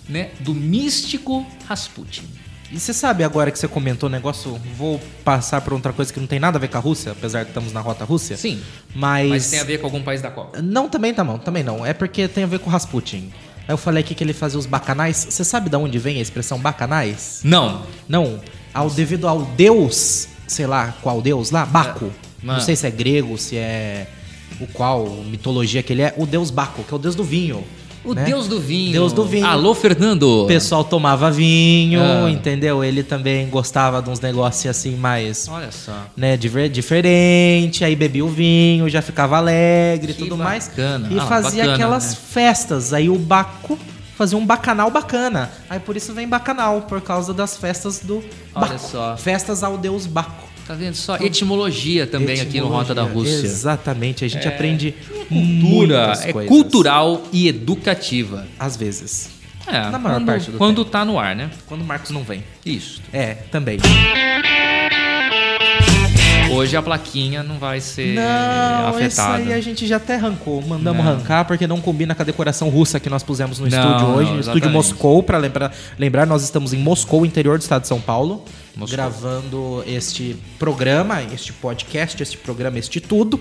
né? 0.09 0.31
Do 0.41 0.55
místico 0.55 1.47
Rasputin. 1.69 2.25
E 2.71 2.81
você 2.81 2.95
sabe 2.95 3.23
agora 3.23 3.51
que 3.51 3.59
você 3.59 3.69
comentou 3.69 4.09
o 4.09 4.13
negócio, 4.13 4.59
vou 4.79 4.99
passar 5.23 5.61
por 5.61 5.75
outra 5.75 5.93
coisa 5.93 6.11
que 6.11 6.19
não 6.19 6.27
tem 6.27 6.41
nada 6.41 6.57
a 6.57 6.61
ver 6.61 6.69
com 6.69 6.79
a 6.79 6.81
Rússia, 6.81 7.13
apesar 7.13 7.45
que 7.45 7.51
estamos 7.51 7.71
na 7.71 7.81
rota 7.81 8.03
Rússia. 8.03 8.35
Sim. 8.37 8.63
Mas. 8.95 9.29
Mas 9.29 9.51
tem 9.51 9.61
a 9.61 9.65
ver 9.65 9.79
com 9.79 9.87
algum 9.87 10.03
país 10.03 10.23
da 10.23 10.31
Copa. 10.31 10.61
Não, 10.63 10.89
também 10.89 11.13
tá 11.13 11.23
bom, 11.23 11.37
também 11.37 11.63
não. 11.63 11.85
É 11.85 11.93
porque 11.93 12.27
tem 12.27 12.45
a 12.45 12.47
ver 12.47 12.59
com 12.61 12.71
o 12.71 12.73
Rasputin. 12.73 13.31
Aí 13.69 13.75
eu 13.75 13.77
falei 13.77 14.03
aqui 14.03 14.15
que 14.15 14.25
ele 14.25 14.33
fazia 14.33 14.59
os 14.59 14.65
bacanais. 14.65 15.27
Você 15.29 15.45
sabe 15.45 15.69
de 15.69 15.77
onde 15.77 15.99
vem 15.99 16.19
a 16.19 16.23
expressão 16.23 16.59
bacanais? 16.59 17.41
Não. 17.45 17.83
Não. 18.09 18.41
ao 18.73 18.89
devido 18.89 19.29
ao 19.29 19.43
deus, 19.43 20.29
sei 20.53 20.67
lá 20.67 20.95
qual 21.03 21.21
deus 21.21 21.51
lá, 21.51 21.65
Baco. 21.67 22.07
É. 22.43 22.47
Não 22.47 22.61
sei 22.61 22.77
se 22.77 22.87
é 22.87 22.91
grego, 22.91 23.37
se 23.39 23.57
é 23.57 24.07
o 24.61 24.67
qual 24.67 25.07
mitologia 25.31 25.83
que 25.83 25.93
ele 25.93 26.03
é, 26.03 26.15
o 26.17 26.27
deus 26.27 26.51
Baco, 26.51 26.83
que 26.85 26.93
é 26.93 26.97
o 26.97 26.99
deus 26.99 27.15
do 27.15 27.25
vinho. 27.25 27.65
O 28.05 28.15
né? 28.15 28.25
Deus 28.25 28.49
do 28.49 28.59
vinho. 28.61 28.91
Deus 28.91 29.13
do 29.13 29.25
vinho. 29.25 29.47
Alô, 29.47 29.73
Fernando. 29.77 30.43
O 30.43 30.47
pessoal 30.49 30.83
tomava 30.83 31.31
vinho, 31.31 32.01
Ah. 32.03 32.29
entendeu? 32.29 32.83
Ele 32.83 33.05
também 33.05 33.49
gostava 33.49 34.03
de 34.03 34.11
uns 34.11 34.19
negócios 34.19 34.67
assim 34.67 34.97
mais 34.97 35.47
Olha 35.49 35.71
só. 35.71 35.93
né, 36.17 36.37
diferente, 36.37 37.85
aí 37.85 37.95
bebia 37.95 38.25
o 38.25 38.29
vinho, 38.29 38.89
já 38.89 39.01
ficava 39.01 39.37
alegre 39.37 40.11
e 40.13 40.15
tudo 40.15 40.37
mais. 40.37 40.67
bacana. 40.69 41.09
E 41.13 41.19
Ah, 41.19 41.27
fazia 41.27 41.63
bacana, 41.63 41.75
aquelas 41.75 42.11
né? 42.11 42.17
festas. 42.29 42.93
Aí 42.93 43.09
o 43.09 43.17
Baco 43.17 43.79
fazia 44.17 44.37
um 44.39 44.45
bacanal 44.47 44.91
bacana. 44.91 45.51
Aí 45.69 45.81
por 45.81 45.97
isso 45.97 46.13
vem 46.13 46.29
bacanal, 46.29 46.83
por 46.83 47.01
causa 47.01 47.33
das 47.35 47.57
festas 47.57 48.01
do 48.01 48.17
Olha 48.55 48.67
Baco. 48.69 48.79
só. 48.79 49.17
Festas 49.17 49.63
ao 49.63 49.77
deus 49.79 50.07
Baco. 50.07 50.51
Tá 50.67 50.75
vendo 50.75 50.95
só? 50.95 51.17
Etimologia 51.17 52.07
também 52.07 52.41
aqui 52.41 52.61
no 52.61 52.69
Rota 52.69 52.95
da 52.95 53.03
Etimologia. 53.03 53.35
Rússia. 53.35 53.47
Exatamente, 53.49 54.25
a 54.25 54.29
gente 54.29 54.47
aprende 54.47 54.95
Cultura 55.29 56.13
é 56.23 56.33
coisas. 56.33 56.49
cultural 56.49 57.23
e 57.33 57.49
educativa. 57.49 58.47
Às 58.59 58.77
vezes. 58.77 59.42
É, 59.67 59.91
Na 59.91 59.99
maior 59.99 60.17
quando, 60.17 60.27
parte 60.27 60.51
do 60.51 60.59
Quando 60.59 60.85
tá 60.85 61.05
no 61.05 61.19
ar, 61.19 61.35
né? 61.37 61.51
Quando 61.67 61.83
o 61.83 61.85
Marcos 61.85 62.11
não 62.11 62.23
vem. 62.23 62.43
Isso. 62.65 63.01
É, 63.13 63.35
também. 63.51 63.79
Hoje 66.51 66.77
a 66.77 66.83
plaquinha 66.83 67.43
não 67.43 67.59
vai 67.59 67.81
ser 67.81 68.15
Não, 68.15 68.91
isso 69.01 69.19
afetada. 69.21 69.37
aí 69.39 69.53
a 69.55 69.61
gente 69.61 69.87
já 69.87 69.97
até 69.97 70.17
arrancou. 70.17 70.61
Mandamos 70.61 71.03
Não. 71.03 71.11
arrancar 71.13 71.45
porque 71.47 71.67
não 71.67 71.81
combina 71.81 72.15
com 72.15 72.21
a 72.21 72.25
decoração 72.25 72.69
russa 72.69 73.01
que 73.01 73.09
nós 73.09 73.23
pusemos 73.23 73.59
no 73.59 73.69
Não, 73.69 73.79
estúdio 73.97 74.07
hoje. 74.15 74.31
no 74.33 74.41
estúdio. 74.41 74.71
Moscou, 74.71 75.23
para 75.23 75.39
lembrar, 75.39 75.73
lembrar, 75.99 76.27
nós 76.27 76.43
estamos 76.43 76.75
em 76.75 76.79
Moscou, 76.79 77.25
interior 77.25 77.57
do 77.57 77.63
estado 77.63 77.83
de 77.83 77.89
São 77.89 78.01
Paulo, 78.01 78.45
Moscou. 78.77 78.95
gravando 78.97 79.83
este 79.87 80.37
programa, 80.59 81.23
este 81.23 81.55
podcast, 81.55 82.23
este 82.23 82.37
programa, 82.37 82.79
este 82.79 83.01
tudo. 83.01 83.41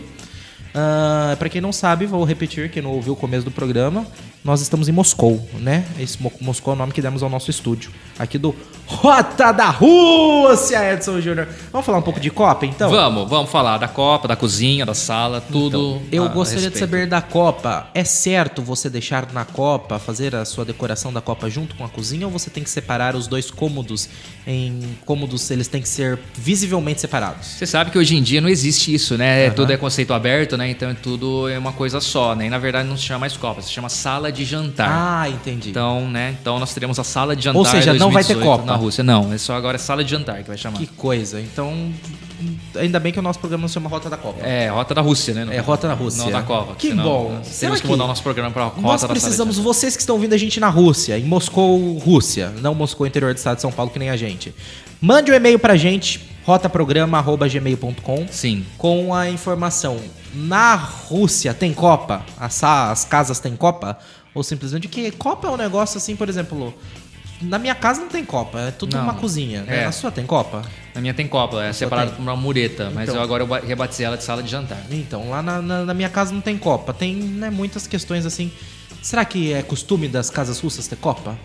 Ah, 0.73 1.35
para 1.37 1.49
quem 1.49 1.59
não 1.59 1.73
sabe, 1.73 2.05
vou 2.05 2.23
repetir, 2.23 2.71
quem 2.71 2.81
não 2.81 2.91
ouviu 2.91 3.11
o 3.11 3.15
começo 3.17 3.43
do 3.43 3.51
programa, 3.51 4.07
nós 4.43 4.61
estamos 4.61 4.89
em 4.89 4.91
Moscou, 4.91 5.47
né? 5.59 5.85
Esse 5.99 6.21
Mo- 6.21 6.31
Moscou 6.41 6.73
é 6.73 6.75
o 6.75 6.77
nome 6.79 6.91
que 6.91 7.01
demos 7.01 7.21
ao 7.21 7.29
nosso 7.29 7.49
estúdio, 7.51 7.91
aqui 8.17 8.37
do 8.37 8.55
Rota 8.87 9.51
da 9.53 9.69
Rússia, 9.69 10.93
Edson 10.93 11.21
Júnior. 11.21 11.47
Vamos 11.71 11.85
falar 11.85 11.97
um 11.99 12.01
pouco 12.01 12.19
de 12.19 12.29
Copa, 12.29 12.65
então? 12.65 12.89
Vamos, 12.89 13.29
vamos 13.29 13.49
falar 13.49 13.77
da 13.77 13.87
Copa, 13.87 14.27
da 14.27 14.35
cozinha, 14.35 14.85
da 14.85 14.93
sala, 14.93 15.39
tudo. 15.39 16.01
Então, 16.07 16.25
eu 16.25 16.29
gostaria 16.29 16.69
de 16.69 16.77
saber 16.77 17.07
da 17.07 17.21
Copa. 17.21 17.87
É 17.93 18.03
certo 18.03 18.61
você 18.61 18.89
deixar 18.89 19.31
na 19.31 19.45
Copa, 19.45 19.97
fazer 19.99 20.35
a 20.35 20.43
sua 20.43 20.65
decoração 20.65 21.13
da 21.13 21.21
Copa 21.21 21.49
junto 21.49 21.75
com 21.75 21.85
a 21.85 21.89
cozinha 21.89 22.25
ou 22.25 22.31
você 22.31 22.49
tem 22.49 22.63
que 22.63 22.69
separar 22.69 23.15
os 23.15 23.27
dois 23.27 23.49
cômodos 23.49 24.09
em 24.45 24.81
cômodos, 25.05 25.49
eles 25.51 25.67
têm 25.67 25.81
que 25.81 25.87
ser 25.89 26.19
visivelmente 26.35 26.99
separados? 26.99 27.47
Você 27.47 27.65
sabe 27.67 27.91
que 27.91 27.97
hoje 27.97 28.15
em 28.17 28.23
dia 28.23 28.41
não 28.41 28.49
existe 28.49 28.93
isso, 28.93 29.17
né? 29.17 29.45
Aham. 29.45 29.55
Tudo 29.55 29.71
é 29.71 29.77
conceito 29.77 30.13
aberto, 30.13 30.57
né? 30.57 30.69
Então 30.69 30.93
tudo 30.95 31.47
é 31.47 31.57
uma 31.57 31.71
coisa 31.71 32.01
só, 32.01 32.35
né? 32.35 32.47
E 32.47 32.49
na 32.49 32.57
verdade 32.57 32.89
não 32.89 32.97
se 32.97 33.03
chama 33.03 33.19
mais 33.21 33.37
Copa, 33.37 33.61
se 33.61 33.71
chama 33.71 33.87
sala 33.87 34.30
de 34.31 34.45
jantar. 34.45 34.89
Ah, 34.89 35.29
entendi. 35.29 35.69
Então, 35.69 36.09
né? 36.09 36.35
Então 36.41 36.57
nós 36.59 36.73
teremos 36.73 36.97
a 36.99 37.03
sala 37.03 37.35
de 37.35 37.43
jantar. 37.43 37.59
Ou 37.59 37.65
seja, 37.65 37.93
não 37.93 38.11
vai 38.11 38.23
ter 38.23 38.33
2018 38.35 38.43
Copa. 38.61 38.65
na 38.71 38.75
Rússia. 38.77 39.03
Não, 39.03 39.33
é 39.33 39.37
só 39.37 39.55
agora 39.55 39.77
sala 39.77 40.03
de 40.03 40.11
jantar 40.11 40.41
que 40.41 40.47
vai 40.47 40.57
chamar. 40.57 40.77
que 40.77 40.87
coisa. 40.87 41.39
Então, 41.41 41.91
ainda 42.75 42.99
bem 42.99 43.11
que 43.11 43.19
o 43.19 43.21
nosso 43.21 43.39
programa 43.39 43.61
não 43.61 43.67
se 43.67 43.73
chama 43.73 43.89
Rota 43.89 44.09
da 44.09 44.17
Copa. 44.17 44.39
É, 44.45 44.69
Rota 44.69 44.93
da 44.95 45.01
Rússia, 45.01 45.33
né? 45.33 45.45
Não- 45.45 45.53
É, 45.53 45.59
Rota 45.59 45.87
da 45.87 45.93
Rússia. 45.93 46.23
Não 46.23 46.31
da 46.31 46.41
Copa. 46.41 46.75
Que 46.75 46.89
senão 46.89 47.03
bom. 47.03 47.33
nós 47.35 47.47
Será 47.47 47.69
Temos 47.71 47.81
que 47.81 47.87
mudar 47.87 48.05
o 48.05 48.07
nosso 48.07 48.23
programa 48.23 48.51
pra 48.51 48.63
Rota 48.65 48.81
Nós 48.81 49.03
precisamos, 49.03 49.55
Sala 49.55 49.65
vocês 49.65 49.95
que 49.95 50.01
estão 50.01 50.15
ouvindo 50.15 50.33
a 50.33 50.37
gente 50.37 50.59
na 50.59 50.69
Rússia, 50.69 51.17
em 51.19 51.23
Moscou, 51.23 51.97
Rússia, 51.97 52.51
não 52.61 52.73
Moscou, 52.73 53.05
interior 53.05 53.33
do 53.33 53.37
estado 53.37 53.55
de 53.57 53.61
São 53.61 53.71
Paulo, 53.71 53.91
que 53.91 53.99
nem 53.99 54.09
a 54.09 54.17
gente. 54.17 54.53
Mande 55.01 55.31
um 55.31 55.35
e-mail 55.35 55.57
pra 55.57 55.75
gente, 55.75 56.21
rotaprograma.gmail.com. 56.45 58.27
Sim. 58.29 58.65
com 58.77 59.13
a 59.13 59.29
informação. 59.29 59.97
Na 60.33 60.75
Rússia 60.75 61.53
tem 61.53 61.73
Copa? 61.73 62.21
As, 62.39 62.63
as 62.63 63.03
casas 63.05 63.39
têm 63.39 63.55
Copa? 63.55 63.97
Ou 64.33 64.43
simplesmente 64.43 64.87
que 64.87 65.11
Copa 65.11 65.47
é 65.47 65.51
um 65.51 65.57
negócio 65.57 65.97
assim, 65.97 66.15
por 66.15 66.29
exemplo. 66.29 66.73
Na 67.41 67.57
minha 67.57 67.73
casa 67.73 67.99
não 68.01 68.07
tem 68.07 68.23
Copa, 68.23 68.59
é 68.59 68.71
tudo 68.71 68.95
Não. 68.95 69.03
uma 69.03 69.15
cozinha. 69.15 69.63
né? 69.63 69.81
É. 69.81 69.85
Na 69.85 69.91
sua 69.91 70.11
tem 70.11 70.25
Copa? 70.25 70.61
Na 70.93 71.01
minha 71.01 71.13
tem 71.13 71.27
Copa, 71.27 71.63
é 71.63 71.73
separado 71.73 72.09
tem. 72.11 72.17
por 72.17 72.21
uma 72.21 72.35
mureta, 72.35 72.91
mas 72.93 73.03
Então. 73.09 73.15
eu 73.15 73.21
agora 73.23 73.41
eu 73.43 73.47
ba- 73.47 73.59
rebatizei 73.59 74.05
ela 74.05 74.15
de 74.15 74.23
sala 74.23 74.43
de 74.43 74.51
jantar. 74.51 74.77
Então, 74.91 75.27
lá 75.31 75.41
na, 75.41 75.59
na- 75.59 75.85
na 75.85 75.93
minha 75.95 76.09
casa 76.09 76.31
não 76.31 76.39
tem 76.41 76.55
Copa. 76.55 76.93
Tem 76.93 77.15
né, 77.15 77.49
muitas 77.49 77.87
questões 77.87 78.27
assim. 78.27 78.51
Será 79.01 79.25
que 79.25 79.51
é 79.53 79.63
costume 79.63 80.07
das 80.07 80.29
casas 80.29 80.59
russas 80.59 80.87
ter 80.87 80.97
Copa? 80.97 81.35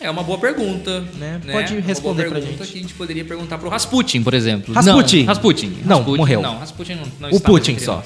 É 0.00 0.10
uma 0.10 0.24
boa 0.24 0.36
pergunta, 0.38 1.00
Né? 1.14 1.40
né? 1.44 1.52
Pode 1.52 1.74
Uma 1.74 1.80
responder 1.86 2.22
boa 2.24 2.32
pra 2.32 2.40
pergunta 2.40 2.64
gente. 2.64 2.72
que 2.72 2.78
a 2.78 2.82
gente 2.82 2.94
poderia 2.94 3.24
perguntar 3.24 3.56
pro 3.58 3.68
Rasputin, 3.70 4.24
por 4.24 4.34
exemplo. 4.34 4.74
Rasputin? 4.74 5.20
Não, 5.20 5.26
Rasputin. 5.26 5.68
Não, 5.84 5.96
Rasputin, 5.98 6.16
morreu. 6.18 6.42
Não, 6.42 6.58
Rasputin 6.58 6.94
não, 6.96 7.04
não 7.30 7.30
O 7.36 7.40
Putin 7.40 7.78
só. 7.78 8.02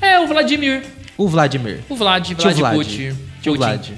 É, 0.00 0.20
o 0.20 0.28
Vladimir. 0.28 0.84
O 1.16 1.28
Vladimir. 1.28 1.80
O 1.88 1.94
Vlad, 1.96 2.32
Vlad, 2.32 2.56
Vlad. 2.56 2.74
Putin. 2.76 3.12
Tio. 3.42 3.54
Vlad. 3.56 3.90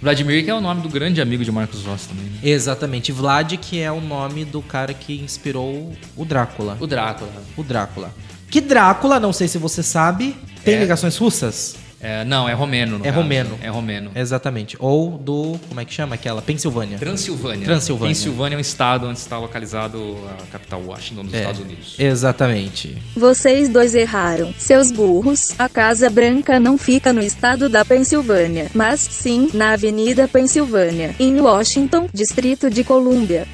Vladimir, 0.00 0.44
que 0.44 0.50
é 0.50 0.54
o 0.54 0.60
nome 0.60 0.82
do 0.82 0.88
grande 0.88 1.20
amigo 1.20 1.44
de 1.44 1.50
Marcos 1.50 1.82
Rossi 1.84 2.08
também. 2.08 2.24
né? 2.24 2.38
Exatamente. 2.42 3.10
Vlad, 3.12 3.52
que 3.56 3.80
é 3.80 3.90
o 3.90 4.00
nome 4.00 4.44
do 4.44 4.60
cara 4.60 4.92
que 4.92 5.18
inspirou 5.20 5.92
o 6.16 6.24
Drácula. 6.24 6.76
O 6.80 6.86
Drácula. 6.86 7.32
O 7.56 7.62
Drácula. 7.62 8.14
Que 8.50 8.60
Drácula, 8.60 9.18
não 9.18 9.32
sei 9.32 9.48
se 9.48 9.56
você 9.58 9.82
sabe, 9.82 10.36
tem 10.64 10.74
É. 10.74 10.80
ligações 10.80 11.16
russas? 11.16 11.76
É, 12.06 12.22
não, 12.22 12.46
é 12.46 12.52
romeno. 12.52 12.98
no 12.98 13.04
É 13.04 13.08
caso. 13.08 13.16
romeno. 13.22 13.58
É 13.62 13.68
romeno. 13.68 14.10
Exatamente. 14.14 14.76
Ou 14.78 15.16
do. 15.16 15.58
Como 15.68 15.80
é 15.80 15.86
que 15.86 15.94
chama 15.94 16.14
aquela? 16.16 16.42
Pensilvânia. 16.42 16.98
Transilvânia. 16.98 17.64
Transilvânia. 17.64 18.14
Pensilvânia 18.14 18.56
é 18.56 18.58
um 18.58 18.60
estado 18.60 19.06
onde 19.08 19.18
está 19.18 19.38
localizado 19.38 20.18
a 20.38 20.46
capital 20.52 20.82
Washington 20.82 21.24
dos 21.24 21.32
É. 21.32 21.38
Estados 21.40 21.60
Unidos. 21.62 21.96
Exatamente. 21.98 22.98
Vocês 23.16 23.70
dois 23.70 23.94
erraram, 23.94 24.52
seus 24.58 24.92
burros. 24.92 25.54
A 25.58 25.66
Casa 25.66 26.10
Branca 26.10 26.60
não 26.60 26.76
fica 26.76 27.10
no 27.10 27.22
estado 27.22 27.70
da 27.70 27.84
Pensilvânia, 27.86 28.70
mas 28.74 29.00
sim 29.00 29.48
na 29.54 29.72
Avenida 29.72 30.28
Pensilvânia, 30.28 31.14
em 31.18 31.40
Washington, 31.40 32.06
Distrito 32.12 32.68
de 32.68 32.84
Colômbia. 32.84 33.48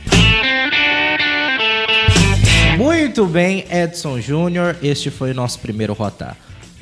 Muito 2.77 3.27
bem, 3.27 3.65
Edson 3.71 4.21
Júnior. 4.21 4.75
Este 4.83 5.09
foi 5.11 5.31
o 5.31 5.35
nosso 5.35 5.59
primeiro 5.61 5.93
Rota 5.93 6.37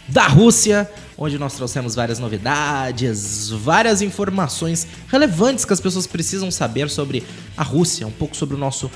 da 0.09 0.27
Rússia, 0.27 0.91
onde 1.17 1.39
nós 1.39 1.55
trouxemos 1.55 1.95
várias 1.95 2.19
novidades, 2.19 3.51
várias 3.51 4.01
informações 4.01 4.87
relevantes 5.09 5.65
que 5.65 5.73
as 5.73 5.81
pessoas 5.81 6.07
precisam 6.07 6.51
saber 6.51 6.89
sobre 6.89 7.23
a 7.57 7.63
Rússia, 7.63 8.07
um 8.07 8.11
pouco 8.11 8.37
sobre 8.37 8.55
o 8.55 8.59
nosso 8.59 8.91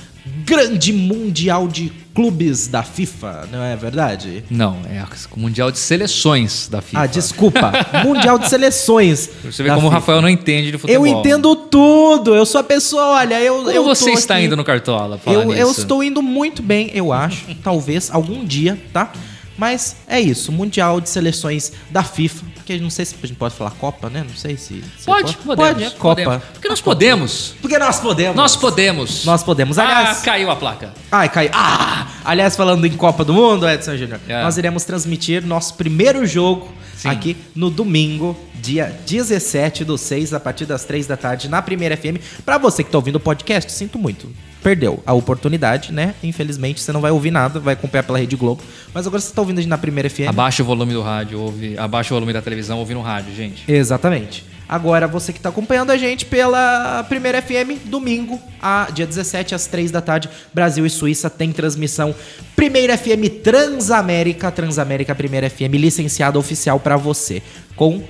grande 0.45 0.91
mundial 0.93 1.67
de 1.67 1.91
clubes 2.15 2.67
da 2.67 2.81
FIFA, 2.83 3.49
não 3.51 3.61
é 3.61 3.75
verdade? 3.75 4.43
Não, 4.49 4.77
é 4.89 5.03
o 5.31 5.39
Mundial 5.39 5.71
de 5.71 5.79
Seleções 5.79 6.67
da 6.69 6.81
FIFA. 6.81 7.01
Ah, 7.01 7.07
desculpa. 7.07 7.71
Mundial 8.05 8.39
de 8.39 8.47
Seleções. 8.47 9.29
Você 9.43 9.63
vê 9.63 9.69
como 9.69 9.81
o 9.81 9.83
FIFA. 9.83 9.93
Rafael 9.95 10.21
não 10.21 10.29
entende 10.29 10.71
de 10.71 10.77
futebol. 10.77 11.05
Eu 11.05 11.07
entendo 11.07 11.55
tudo. 11.55 12.35
Eu 12.35 12.45
sou 12.45 12.61
a 12.61 12.63
pessoa, 12.63 13.03
olha, 13.17 13.41
eu. 13.41 13.57
Como 13.57 13.71
eu 13.71 13.83
você 13.83 14.11
está 14.11 14.35
aqui- 14.35 14.45
indo 14.45 14.55
no 14.55 14.63
Cartola? 14.63 15.19
Eu, 15.25 15.53
eu 15.53 15.71
estou 15.71 16.03
indo 16.03 16.21
muito 16.21 16.61
bem, 16.61 16.91
eu 16.93 17.11
acho. 17.11 17.53
talvez, 17.63 18.09
algum 18.11 18.45
dia, 18.45 18.81
tá? 18.93 19.11
Mas 19.57 19.95
é 20.07 20.19
isso, 20.19 20.51
Mundial 20.51 20.99
de 20.99 21.09
Seleções 21.09 21.71
da 21.89 22.03
FIFA. 22.03 22.45
Porque 22.55 22.77
não 22.79 22.89
sei 22.89 23.05
se 23.05 23.15
a 23.21 23.27
gente 23.27 23.37
pode 23.37 23.53
falar 23.55 23.71
Copa, 23.71 24.09
né? 24.09 24.25
Não 24.27 24.35
sei 24.35 24.55
se. 24.57 24.83
se 24.97 25.05
Pode, 25.05 25.35
Pode, 25.37 25.57
podemos. 25.57 25.83
é 25.83 25.89
Copa. 25.91 26.15
podemos. 26.23 26.43
Porque 26.53 26.69
nós 26.69 26.81
podemos. 26.81 27.55
Porque 27.61 27.77
nós 27.77 27.99
podemos. 27.99 28.35
Nós 28.35 28.55
podemos. 28.55 29.25
Nós 29.25 29.43
podemos. 29.43 29.77
Aliás. 29.77 30.19
Ah, 30.19 30.21
caiu 30.23 30.49
a 30.49 30.55
placa. 30.55 30.93
Ai, 31.11 31.29
caiu. 31.29 31.49
Ah! 31.53 32.07
Aliás, 32.25 32.55
falando 32.55 32.85
em 32.85 32.91
Copa 32.93 33.23
do 33.25 33.33
Mundo, 33.33 33.67
Edson 33.69 33.97
Júnior, 33.97 34.19
É. 34.27 34.41
nós 34.43 34.57
iremos 34.57 34.85
transmitir 34.85 35.45
nosso 35.45 35.73
primeiro 35.75 36.25
jogo 36.25 36.71
Sim. 36.95 37.09
aqui 37.09 37.37
no 37.53 37.69
domingo, 37.69 38.37
dia 38.63 38.97
17 39.05 39.83
do 39.83 39.97
6, 39.97 40.33
a 40.33 40.39
partir 40.39 40.65
das 40.65 40.85
3 40.85 41.05
da 41.05 41.17
tarde, 41.17 41.49
na 41.49 41.61
Primeira 41.61 41.97
FM. 41.97 42.17
Pra 42.45 42.57
você 42.57 42.81
que 42.81 42.89
tá 42.89 42.97
ouvindo 42.97 43.17
o 43.17 43.19
podcast, 43.19 43.69
sinto 43.69 43.99
muito. 43.99 44.29
Perdeu 44.63 45.03
a 45.05 45.11
oportunidade, 45.11 45.91
né? 45.91 46.15
Infelizmente, 46.23 46.79
você 46.79 46.93
não 46.93 47.01
vai 47.01 47.11
ouvir 47.11 47.29
nada, 47.29 47.59
vai 47.59 47.73
acompanhar 47.73 48.03
pela 48.03 48.17
Rede 48.17 48.37
Globo. 48.37 48.63
Mas 48.93 49.05
agora 49.05 49.21
você 49.21 49.33
tá 49.33 49.41
ouvindo 49.41 49.57
a 49.57 49.61
gente 49.61 49.69
na 49.69 49.77
Primeira 49.77 50.09
FM. 50.09 50.29
Abaixa 50.29 50.63
o 50.63 50.65
volume 50.65 50.93
do 50.93 51.01
rádio, 51.01 51.41
ouve, 51.41 51.77
abaixa 51.77 52.13
o 52.13 52.15
volume 52.15 52.31
da 52.31 52.41
televisão, 52.41 52.79
ouve 52.79 52.93
no 52.93 53.01
rádio, 53.01 53.35
gente. 53.35 53.69
Exatamente. 53.69 54.45
Agora 54.67 55.07
você 55.07 55.33
que 55.33 55.39
está 55.39 55.49
acompanhando 55.49 55.91
a 55.91 55.97
gente 55.97 56.25
pela 56.25 57.05
Primeira 57.09 57.41
FM, 57.41 57.83
domingo, 57.83 58.39
a, 58.61 58.87
dia 58.93 59.05
17, 59.05 59.53
às 59.53 59.67
3 59.67 59.91
da 59.91 59.99
tarde, 59.99 60.29
Brasil 60.53 60.85
e 60.85 60.89
Suíça 60.89 61.29
tem 61.29 61.51
transmissão. 61.51 62.15
Primeira 62.55 62.97
FM 62.97 63.43
Transamérica, 63.43 64.49
Transamérica 64.49 65.13
Primeira 65.13 65.49
FM, 65.49 65.73
licenciada 65.73 66.39
oficial 66.39 66.79
para 66.79 66.95
você. 66.95 67.43
Com 67.75 68.01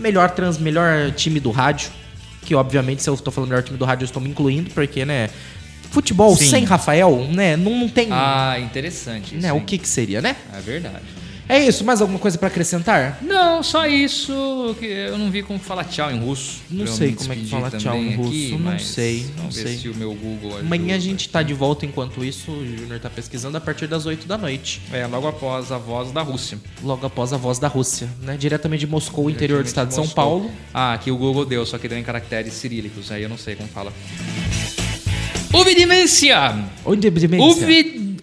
melhor, 0.00 0.30
trans, 0.30 0.58
melhor 0.58 1.12
time 1.12 1.38
do 1.38 1.50
rádio, 1.50 1.90
que 2.44 2.54
obviamente 2.54 3.02
se 3.02 3.08
eu 3.10 3.14
estou 3.14 3.32
falando 3.32 3.50
melhor 3.50 3.62
time 3.62 3.78
do 3.78 3.84
rádio, 3.84 4.04
eu 4.04 4.06
estou 4.06 4.22
me 4.22 4.28
incluindo, 4.30 4.70
porque, 4.70 5.04
né, 5.04 5.28
futebol 5.90 6.34
Sim. 6.36 6.48
sem 6.50 6.64
Rafael, 6.64 7.26
né, 7.30 7.56
não, 7.56 7.78
não 7.78 7.88
tem, 7.88 8.08
Ah, 8.10 8.56
interessante. 8.60 9.34
né, 9.34 9.48
isso, 9.48 9.56
o 9.56 9.60
que 9.60 9.78
que 9.78 9.88
seria, 9.88 10.20
né? 10.20 10.36
É 10.56 10.60
verdade. 10.60 11.04
É 11.50 11.58
isso, 11.66 11.84
mais 11.84 12.00
alguma 12.00 12.20
coisa 12.20 12.38
pra 12.38 12.46
acrescentar? 12.46 13.18
Não, 13.20 13.60
só 13.60 13.84
isso. 13.84 14.76
que 14.78 14.86
Eu 14.86 15.18
não 15.18 15.32
vi 15.32 15.42
como 15.42 15.58
falar 15.58 15.82
tchau 15.82 16.08
em 16.08 16.20
russo. 16.20 16.60
Não 16.70 16.84
pra 16.84 16.94
sei 16.94 17.12
como 17.12 17.32
é 17.32 17.36
que 17.36 17.46
fala 17.46 17.70
tchau 17.72 17.96
em 17.96 18.14
russo, 18.14 18.28
aqui, 18.28 18.56
não 18.56 18.78
sei, 18.78 19.26
não 19.36 19.50
sei. 19.50 19.76
se 19.76 19.88
o 19.88 19.94
meu 19.96 20.14
Google 20.14 20.50
ajuda. 20.50 20.64
Amanhã 20.64 20.94
a 20.94 20.98
gente 21.00 21.28
tá 21.28 21.42
de 21.42 21.52
volta 21.52 21.84
enquanto 21.84 22.24
isso, 22.24 22.52
o 22.52 22.64
Júnior 22.64 23.00
tá 23.00 23.10
pesquisando 23.10 23.56
a 23.56 23.60
partir 23.60 23.88
das 23.88 24.06
8 24.06 24.28
da 24.28 24.38
noite. 24.38 24.80
É, 24.92 25.04
logo 25.08 25.26
após 25.26 25.72
a 25.72 25.78
voz 25.78 26.12
da 26.12 26.22
Rússia. 26.22 26.56
Logo 26.84 27.04
após 27.04 27.32
a 27.32 27.36
voz 27.36 27.58
da 27.58 27.66
Rússia, 27.66 28.08
né? 28.22 28.36
Diretamente 28.36 28.80
de 28.80 28.86
Moscou, 28.86 29.28
interior 29.28 29.64
do 29.64 29.66
estado 29.66 29.88
de 29.88 29.94
São. 29.94 30.06
Paulo. 30.08 30.52
Ah, 30.72 30.92
aqui 30.92 31.10
o 31.10 31.16
Google 31.16 31.44
deu, 31.44 31.66
só 31.66 31.78
que 31.78 31.88
deu 31.88 31.98
em 31.98 32.04
caracteres 32.04 32.54
cirílicos. 32.54 33.10
Aí 33.10 33.24
eu 33.24 33.28
não 33.28 33.36
sei 33.36 33.56
como 33.56 33.68
fala. 33.68 33.92
Uvidimência! 35.52 36.64
Onde 36.84 37.10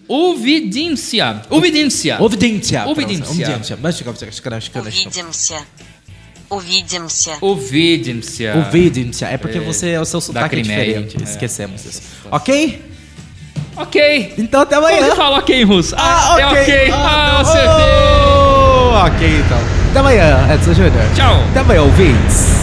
Ovidência. 0.08 1.42
Ovidência. 1.50 2.16
Ovidência. 2.20 2.86
Ovidência. 2.86 3.76
Ovidência. 3.76 5.66
Ovidimcia. 6.50 7.36
Ovidimcia. 7.42 8.56
Ovidimcia. 8.56 9.28
É 9.28 9.36
porque 9.36 9.58
é. 9.58 9.60
você 9.60 9.90
é 9.90 10.00
o 10.00 10.04
seu 10.04 10.20
sotaque 10.20 10.56
é 10.56 10.62
diferente. 10.62 11.16
É. 11.20 11.24
Esquecemos 11.24 11.84
isso. 11.84 12.02
Ok? 12.30 12.82
Ok. 13.76 14.34
Então 14.38 14.62
até 14.62 14.76
amanhã. 14.76 15.00
Como 15.00 15.16
fala 15.16 15.38
ok 15.38 15.60
em 15.60 15.64
russo? 15.64 15.94
Ah, 15.96 16.00
ah 16.00 16.34
ok. 16.34 16.58
É 16.58 16.62
ok. 16.62 16.90
Ah, 16.90 16.96
ah 16.96 17.40
acertei. 17.40 18.28
Oh, 18.88 19.06
ok, 19.06 19.40
então. 19.44 19.58
Até 19.90 19.98
amanhã, 20.00 20.54
Edson 20.54 20.74
Júnior. 20.74 21.04
Tchau. 21.14 21.44
Até 21.50 21.60
amanhã, 21.60 21.82
ouvintes. 21.82 22.57